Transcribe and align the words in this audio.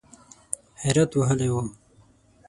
حیرت 0.81 1.11
وهلی 1.17 1.47
و. 1.53 1.55